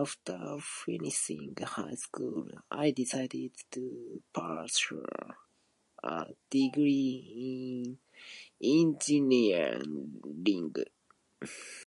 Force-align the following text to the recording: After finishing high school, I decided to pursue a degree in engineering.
After 0.00 0.38
finishing 0.60 1.54
high 1.76 1.94
school, 1.94 2.48
I 2.72 2.90
decided 2.90 3.52
to 3.70 4.20
pursue 4.32 5.06
a 6.02 6.26
degree 6.50 7.96
in 8.60 8.94
engineering. 9.00 10.74